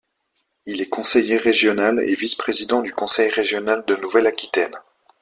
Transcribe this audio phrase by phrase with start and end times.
[0.65, 4.75] Il est Conseiller régional et vice-président du Conseil régional de Nouvelle-Aquitaine.